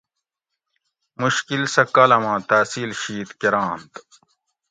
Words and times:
مشکل 1.21 1.61
سہ 1.73 1.83
کالاماں 1.95 2.39
تحصیل 2.49 2.89
شید 3.01 3.29
کرانت 3.41 3.91